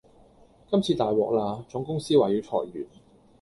[0.67, 1.63] 今次大獲啦！
[1.69, 2.87] 總公司話要裁員